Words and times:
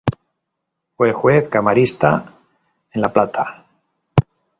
Fue 0.97 1.13
juez 1.13 1.47
camarista 1.47 2.25
en 2.91 3.01
La 3.03 3.13
Plata. 3.13 3.67